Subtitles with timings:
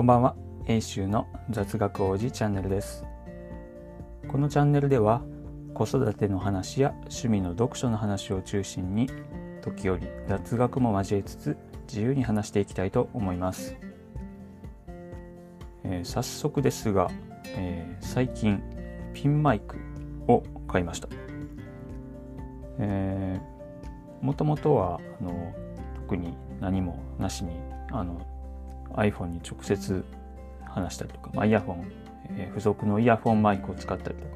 [0.00, 0.34] こんばんは、
[0.66, 3.04] 英州の雑学王子チャンネルです。
[4.28, 5.20] このチャンネルでは、
[5.74, 9.10] 子育ての話や趣味の読書の話を中心に、
[9.60, 13.76] 時折雑学も交えつつ、自由に話していきたいと思います。
[15.84, 17.10] えー早速ですが、
[17.48, 18.62] えー最近、
[19.12, 19.76] ピンマイク
[20.28, 21.10] を買いました。
[22.78, 23.38] え、
[24.22, 25.52] もともとはあの
[25.96, 27.50] 特に何もなしに
[27.92, 28.26] あの
[28.94, 30.04] iPhone に直接
[30.64, 31.92] 話したりとか、まあ、イヤホン、
[32.36, 34.30] えー付属のイヤホンマイクを使ったりとか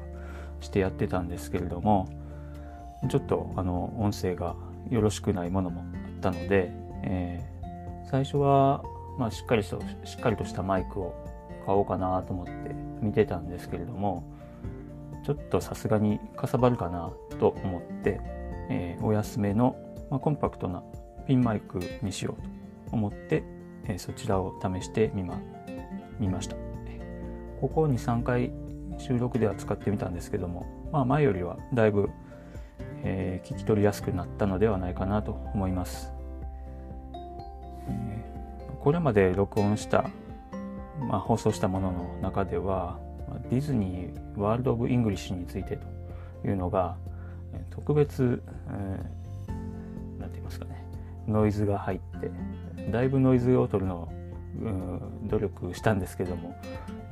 [0.61, 2.09] してやってたんですけれども
[3.09, 4.55] ちょっとあの音声が
[4.89, 5.83] よろしくないものもあ
[6.17, 6.71] ったので、
[7.03, 7.55] えー
[8.07, 8.83] 最初は、
[9.17, 11.15] まあ、しっかりとしっかりとしたマイクを
[11.65, 12.53] 買おうかなと思って
[13.01, 14.23] 見てたんですけれども
[15.25, 18.21] ちょっとさすがにかさばるかなと思って、
[18.69, 19.75] えーお安めの、
[20.11, 20.83] まあ、コンパクトな
[21.27, 23.43] ピンマイクにしようと思って、
[23.87, 25.39] えそちらを試してみま
[26.19, 26.55] 見ました。
[27.61, 28.51] ここ23回
[28.97, 32.09] 収録では使ってみたんですけども、まあ、前よりはだいぶ、
[33.03, 36.11] えー聞き取りやすくなったのではないかなと思います、
[37.87, 40.11] えーこれまで録音した、
[41.09, 42.99] まあ、放送したものの中では
[43.49, 45.77] ディズニーワールド・オブ・イングリッシュについて
[46.43, 46.95] というのが
[47.71, 50.85] 特別、えーなんて言いますかね
[51.27, 52.29] ノイズが入って
[52.91, 54.09] だいぶノイズを取るのを
[54.61, 56.55] うん努力したんですけども、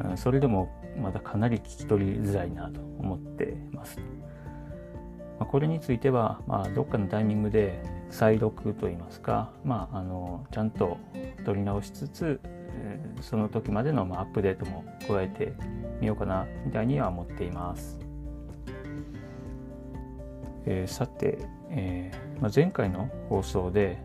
[0.04, 0.70] うんそれでも
[1.02, 4.00] まだかなり聞き取りづらいなと思ってます。
[5.40, 10.98] まあこれについては、まあ、どっかのタイミングで再録といいますか、まあ、あのちゃんと
[11.44, 12.40] 取り直しつつ、
[13.22, 15.54] その時までのまあアップデートも加えて
[16.00, 18.00] みようかなみたいには思っています。
[20.66, 21.40] えーさて、
[21.72, 23.98] えーまあ、前回の放送で、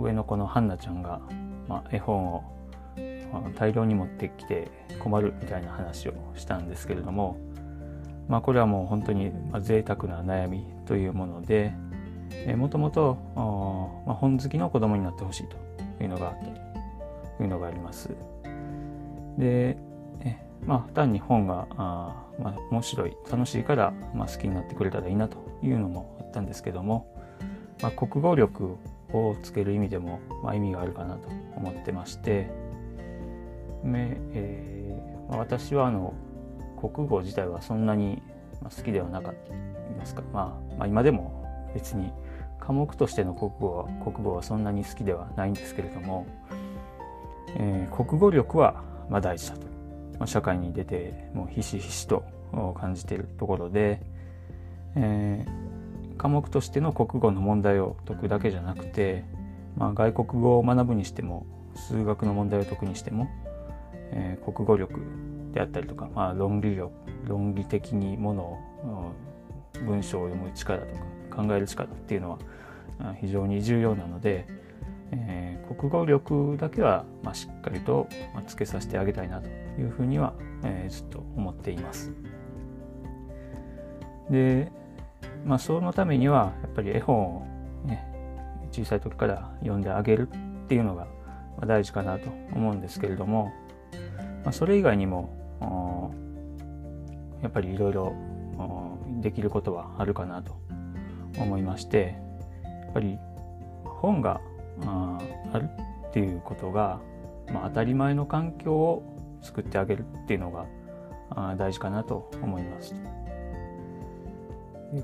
[0.00, 1.20] 上の子のハンナちゃんが、
[1.68, 2.44] まあ、絵本を
[3.56, 7.36] 大量に持ってきて困るみたいな話をしたんですけれども、
[8.28, 11.72] まあ、これはもう本当にまあ贅沢な悩みというもので、
[12.32, 15.56] えーもともと、本好きの子供になってほしいと
[16.02, 16.44] いうのがあった
[17.36, 18.10] というのがあります。
[19.38, 19.76] で、
[20.24, 27.06] えまあ、単に本があ、まあ、面白い楽しいから、まあ、好きになってくれたらいいなというのもあったんですけども、
[27.82, 28.76] まあ、国語力
[29.12, 32.48] をつける意味でも、まあ、意味があるかなと思ってまして、
[33.84, 34.80] えー
[35.38, 36.12] 私はあの
[36.76, 38.20] 国語自体はそんなに
[38.62, 42.12] 好きではなかったと言いますか、まあ、まあ今でも別に
[42.58, 46.26] 科目としての国語は国語はそんなに好きではないんですけれども、
[47.56, 49.66] えー国語力はまあ大事だと、
[50.18, 52.24] まあ、社会に出てもうひしひしと
[52.78, 54.00] 感じているところで、
[54.96, 55.59] えー
[56.20, 59.24] 科目としての国語の問題を解くだけじゃなくて、
[59.78, 63.26] まあ、外国語を学ぶにしても数学の問題を解くにしても、
[64.10, 65.00] えー国語力
[65.54, 66.92] であったりとか、まあ、論理力
[67.26, 69.12] 論理的にものを
[69.86, 70.94] 文章を読む力と
[71.30, 72.38] か考える力っていうのは
[73.18, 74.46] 非常に重要なので、
[75.12, 78.08] えー国語力だけは、まあ、しっかりと
[78.46, 82.12] つけさせてあげたいなというふうには、えーずっと思っています。
[84.28, 84.70] で、
[85.44, 87.46] まあ、そのためにはやっぱり絵本を、
[87.84, 88.06] ね、
[88.72, 91.06] 小さい時から読んであげるっていうのが
[91.66, 93.52] 大事かなと思うんですけれども、
[94.44, 96.14] まあ、それ以外にも
[97.42, 98.14] やっぱりいろいろ
[99.20, 100.56] できることはあるかなと
[101.38, 102.16] 思いまして
[102.64, 103.18] やっぱり
[103.84, 104.40] 本が
[104.84, 105.18] あ
[105.52, 105.68] ある
[106.08, 107.00] っていうことが、
[107.52, 110.66] まあ、当たり前の環境を作ってあげるっていうのが
[111.56, 112.94] 大事かなと思います。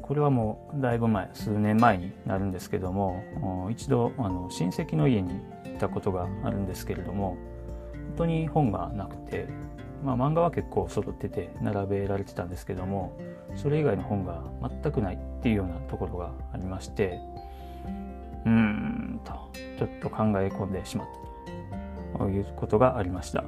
[0.02, 7.36] これはもうだいぶ前数年前になるんですけども一度あの親戚の家に行ったことがあるんですけれども
[7.92, 9.47] 本当に本がなくて、
[10.04, 13.16] まあ、漫画は結構揃ってて並べられてたんですけども
[13.54, 14.42] それ以外の本が
[14.82, 17.20] 全くないっていうようなところがありまして
[18.44, 19.33] うーんと
[19.78, 21.06] ちょっと考え込んでしまっ
[22.12, 23.42] たということがありました。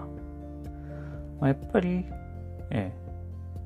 [1.41, 2.05] まあ、やっぱり、
[2.71, 3.08] ええ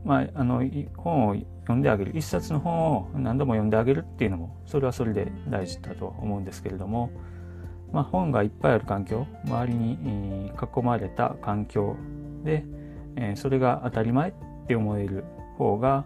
[0.04, 0.62] まあ、あの
[0.96, 2.12] 本を読んであげる。
[2.14, 7.10] 一冊の本を何度も読んであげるっていうのもそれはそれで大事だと思うんですけれども、
[7.92, 11.96] まあ、本がいっぱいある環境周りに囲まれた環境
[12.44, 12.64] で、
[13.16, 14.32] えそれが当たり前っ
[14.66, 15.24] て思える
[15.56, 16.04] 方が、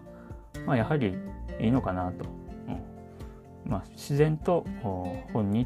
[0.65, 1.15] まあ、やはり
[1.59, 2.25] いいのかなと、
[2.67, 3.71] うん。
[3.71, 4.65] まあ、自然と
[5.33, 5.65] 本に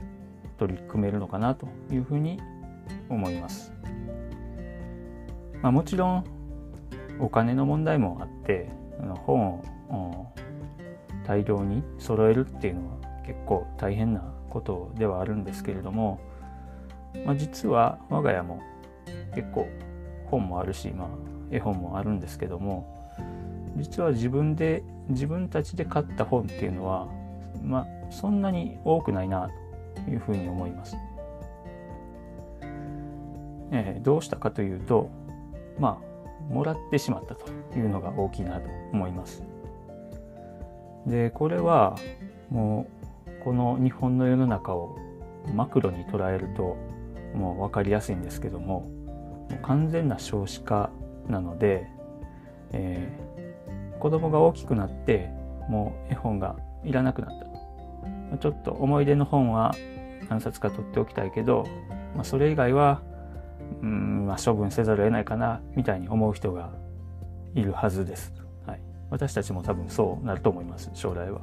[0.57, 2.39] 取り組めるのかなというふうに
[3.09, 3.73] 思います。
[5.61, 6.40] まあ、もちろん
[7.21, 8.69] お金の問題もあって
[9.25, 9.59] 本
[9.89, 10.33] を
[11.25, 16.19] 大量に揃えるっていうのは結構大変なことではあるんですけれども
[17.25, 18.61] まあ、実は我が家も
[19.35, 19.67] 結構
[20.25, 21.07] 本もあるし、まあ、
[21.51, 23.11] 絵本もあるんですけども
[23.75, 27.07] 実は自分で自分たちで買った本っていうのは
[27.63, 29.49] まあそんなに多くないな
[30.05, 30.97] というふうに思います。
[33.73, 35.09] えー、どうしたかというと
[35.79, 36.10] まあ
[36.49, 37.45] もらってしまったと
[37.77, 39.43] いうのが大きいなと思います。
[41.05, 41.95] でこれは
[42.49, 42.87] も
[43.27, 44.97] うこの日本の世の中を
[45.55, 46.77] マクロに捉えると
[47.33, 50.91] もう分かりやすいんですけどももう完全な少子化
[51.27, 51.87] なので、
[52.71, 55.29] えー、子供が大きくなって
[55.69, 57.39] もう絵本がいらなくなっ
[58.31, 59.73] たちょっと思い出の本は
[60.29, 61.65] 何冊か取っておきたいけど、
[62.15, 63.01] まあ、それ以外は
[63.81, 66.71] うん、まあ、処分せざるを得ないかなみたいに思う人が
[67.55, 68.33] いるはずです。
[68.65, 71.41] はい、私たちも多分そうなると思います将来は。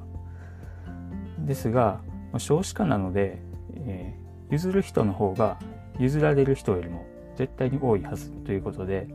[1.41, 2.01] ですが
[2.37, 3.43] 少子化なので、
[3.77, 5.59] えー、譲る人の方が
[5.99, 7.07] 譲られる人よりも
[7.37, 9.09] 絶対に多いはずということで、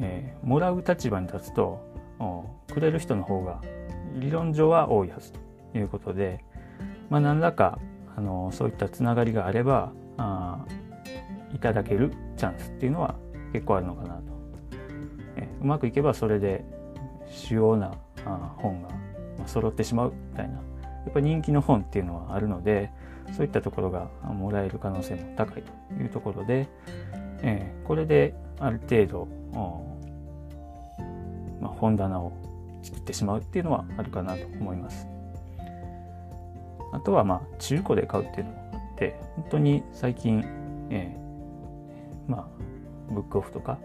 [0.00, 1.80] えー、もらう立場に立つと
[2.72, 3.60] くれる人の方が
[4.16, 6.44] 理論上は多いはずということで、
[7.10, 7.78] まあ、何らか
[8.16, 10.64] あのそういったつながりがあればあ
[11.54, 13.14] いただけるチャンスっていうのは
[13.52, 14.22] 結構あるのかなと。
[15.36, 16.64] えうまくいけばそれで
[17.28, 17.92] 主要な
[18.56, 18.88] 本が
[19.46, 20.60] 揃ってしまうみたいなや
[21.10, 22.90] っぱり人気の本っていうのはあるので
[23.36, 26.66] そういったところがもらえる可能性も高いというところで、
[27.42, 29.28] え、これである程度、
[31.60, 32.32] ま、本棚を
[32.82, 35.06] 作ってしまうっていうのはあるかなと思います。
[36.92, 40.42] あとはまあ中古で買うっていうのもあって本当に最近、
[40.90, 41.27] えー、
[42.28, 42.46] まあ
[43.12, 43.78] ブックオフとか、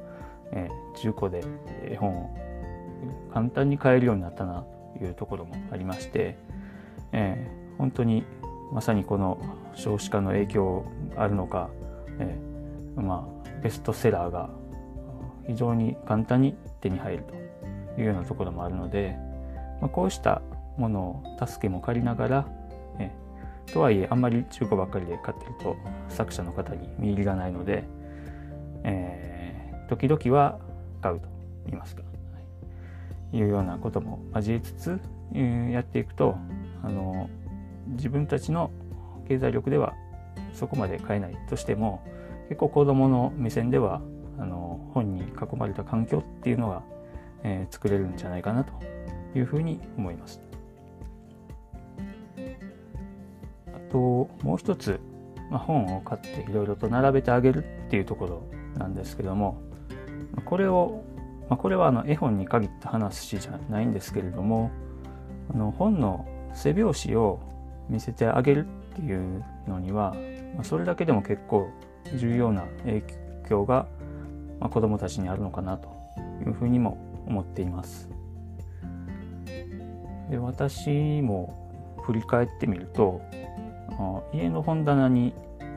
[0.51, 1.43] えー、中古で
[1.89, 2.37] 絵本を
[3.33, 4.65] 簡単に買えるようになったな
[4.97, 6.37] というところもありまして、
[7.11, 8.23] えー、本当に
[8.71, 9.39] まさにこの
[9.75, 10.85] 少子化の影響
[11.15, 11.69] あるのか、
[12.19, 14.49] えー、まあ、ベストセラーが
[15.47, 17.23] 非常に簡単に手に入る
[17.95, 19.15] というようなところもあるので、
[19.81, 20.41] まあ、こうした
[20.77, 22.47] ものを助けも借りながら、
[22.99, 23.11] え、
[23.71, 25.75] とはいえあんまり中古ばっかりで買ってると
[26.09, 27.83] 作者の方に見入りがないので、
[28.83, 30.59] えー、時々は
[31.01, 31.27] 買うと
[31.65, 32.07] 言いますか、は
[33.31, 34.99] い、いうようなことも交えつつ、
[35.33, 36.35] えー、やっていくと
[36.83, 37.29] あの
[37.87, 38.71] 自分たちの
[39.27, 39.93] 経済力では
[40.53, 42.03] そこまで買えないとしても
[42.49, 44.01] 結構子どもの目線では
[44.39, 46.83] あの本に囲まれた環境っていうのが、
[47.43, 48.73] えー、作れるんじゃないかなと
[49.35, 50.41] いうふうに思います。
[53.73, 54.99] あともう一つ、
[55.49, 58.43] まあ、本を買っていろいろと並べてあげるっていうところ
[58.77, 59.61] なんですけども
[60.45, 61.03] これを、
[61.49, 64.71] まあ、これはあの絵本に限った話じゃないんですけれども
[65.53, 67.39] あの本の背表紙を
[67.89, 70.15] 見せてあげるっていうのには、
[70.55, 71.69] まあ、それだけでも結構
[72.17, 73.03] 重要な影
[73.49, 73.87] 響が、
[74.59, 75.89] まあ、子どもたちにあるのかなと
[76.45, 76.97] いうふうにも
[77.27, 78.09] 思っています。
[80.29, 81.63] で私も
[82.03, 83.21] 振り返ってみると
[84.33, 85.33] 家の本棚に、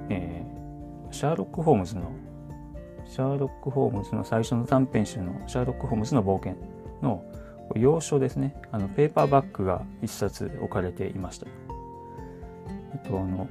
[0.09, 2.11] えー、シャーロック・ホームズの
[3.09, 6.57] シャーロック・ホームズの最初の短編集のシャーロック・ホームズの冒険
[7.03, 7.25] の
[7.75, 11.47] 要所ですねあのペーパーバッグが一冊置かれていました。
[12.93, 13.49] えっとあの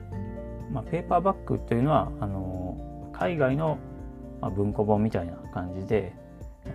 [0.71, 2.77] まあ、ペーパーバッグというのはあの
[3.13, 3.77] 海外の、
[4.41, 6.13] 文庫本みたいな感じで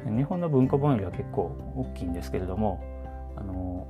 [0.06, 2.82] 日本の文庫本よりは結構大きいんですけれども
[3.36, 3.86] あの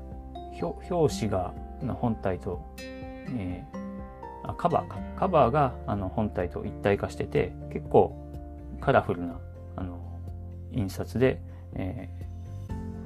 [0.61, 8.30] 表紙がの本体と、えー、あカバーかカバーがあの本体と一体化してて結構
[8.81, 9.39] カラフルな
[9.77, 10.01] あの
[10.73, 11.41] 印刷で、
[11.75, 12.09] え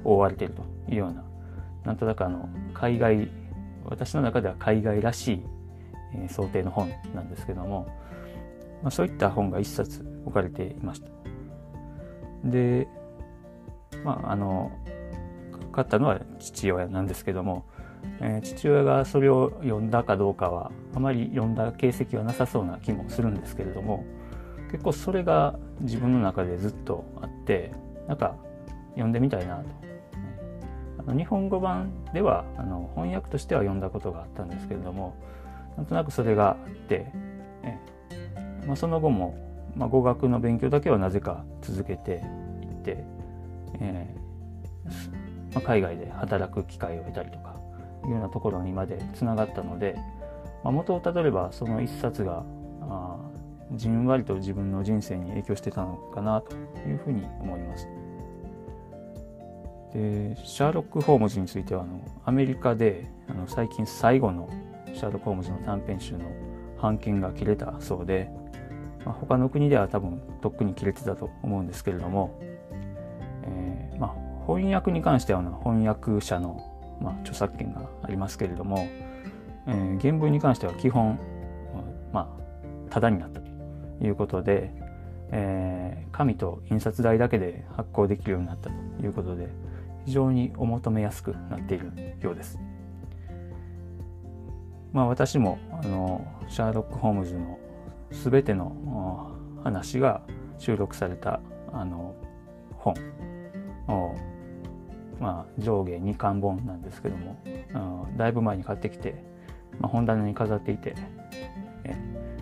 [0.03, 1.23] ー、覆われているというような
[1.83, 3.29] なんとなくあの海外
[3.83, 5.45] 私の中では海外らしい
[6.23, 7.87] え想定の本なんですけども、
[8.81, 11.09] まあ、そういった本が一冊置かれていました。
[12.43, 12.87] で、
[14.03, 14.71] まあ、あの、
[15.71, 17.65] 買ったのは父親なんですけども、
[18.21, 24.05] えー、父親がそれを読んだかどうかは、あまり読んだ形跡はなさそうな気もするんですけれども、
[24.75, 27.71] 結構それが自分の中でずっとあって、
[28.09, 28.35] なんか
[28.89, 29.63] 読んでみたいな
[31.07, 31.13] と。
[31.13, 35.15] 日本語版ではあの翻訳としては読んだことがあったんですけれども、
[35.77, 36.57] なんとなくそれがあっ
[36.89, 37.09] て、
[37.63, 37.79] え
[38.67, 39.37] まあ、その後も、
[39.77, 42.21] まあ、語学の勉強だけはなぜか続けて
[42.61, 43.05] いって、
[43.79, 47.55] えー、まあ、海外で働く機会を得たりとか
[48.03, 49.95] いうようなところにまでつながったので、
[50.65, 52.43] まあ、元をたどればその一冊が
[53.73, 56.55] じんわりと自分の人生に影響してたのかなと
[56.87, 57.87] いうふうに思います。
[59.93, 64.49] でシャーロック・ホームズについてはあのアメリカであの最近最後の
[64.93, 66.25] シャーロック・ホームズの短編集の
[66.81, 68.29] 版権が切れたそうで、
[69.05, 72.37] まあ、他の国では多分とっくに切れてたと思うんですけれども、
[73.43, 76.61] えー、まあ、翻訳に関しては翻訳者の、
[77.01, 78.87] まあ、著作権がありますけれども、
[79.67, 81.19] えー、原文に関しては基本、
[82.11, 83.44] まあ、ただになった
[84.05, 84.71] いうことで、
[85.31, 89.49] えー、紙と印刷代だけで発行できるようになったということで
[90.05, 92.59] 非常にお求めやすくなっているようです。
[94.93, 97.59] まあ私もあのシャーロック・ホームズの
[98.11, 100.21] 全ての話が
[100.57, 101.41] 収録された
[101.73, 102.15] あの
[102.77, 102.93] 本
[103.87, 104.15] を、
[105.19, 107.37] まあ、上下2巻本なんですけども、
[108.15, 109.23] だいぶ前に買ってきて、
[109.79, 110.95] まあ、本棚に飾っていて、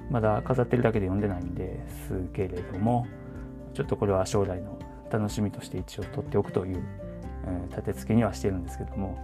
[0.10, 3.07] まだ飾ってるだけで読んでないんですけれども
[3.74, 4.77] ちょっとこれは将来の
[5.12, 6.83] 楽しみとして一応取っておくという、
[7.45, 9.17] えー、立て付けにはしてるんですけども、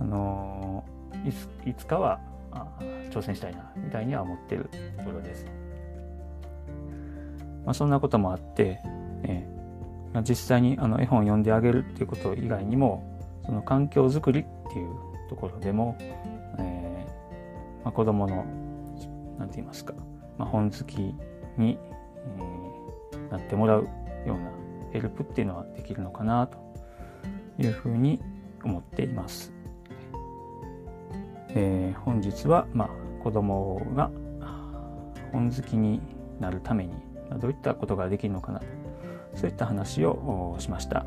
[0.00, 2.20] あのー、いついつかは
[3.10, 4.68] 挑戦したいなみたいには思ってる
[4.98, 5.46] ところです。
[7.64, 8.80] まあ、そんなこともあって、
[9.22, 14.88] えー、実際にあの絵本を読んであげるっていうこと以外にもその環境づくりっていう
[15.28, 15.96] ところでも、
[16.58, 18.44] えーまあ、子供の
[19.38, 19.94] 何て言いますか、
[20.38, 21.14] まあ、本好き
[21.56, 21.78] に、
[22.38, 23.88] えー、なってもらう
[24.26, 24.50] ような
[24.92, 26.58] ヘルプっていうのはできるのかなと
[27.58, 28.20] いうふうに
[28.62, 29.52] 思っています。
[31.56, 34.10] えー、本日は、まあ、子供が
[35.32, 36.00] 本好きに
[36.40, 36.94] なるために
[37.38, 38.60] どういったことができるのかな
[39.34, 41.04] そういった話をしました。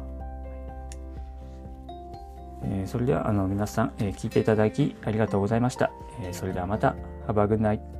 [2.63, 5.91] えー、それではあの皆さん、えー、聞いていただきありがとうございました。
[6.21, 6.95] えー、それではまた。
[7.27, 7.96] Have a good night.